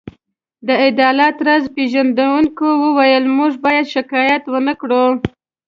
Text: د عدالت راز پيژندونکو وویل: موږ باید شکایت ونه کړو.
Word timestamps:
د 0.67 0.69
عدالت 0.87 1.35
راز 1.47 1.63
پيژندونکو 1.75 2.67
وویل: 2.83 3.23
موږ 3.37 3.53
باید 3.65 3.85
شکایت 3.95 4.43
ونه 4.47 4.73
کړو. 4.81 5.05